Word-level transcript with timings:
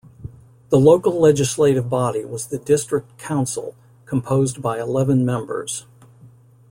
The 0.69 0.79
local 0.79 1.19
legislative 1.19 1.87
body 1.87 2.25
was 2.25 2.47
the 2.47 2.57
District 2.57 3.19
Council, 3.19 3.75
composed 4.07 4.59
by 4.59 4.79
eleven 4.79 5.23
members. 5.23 5.85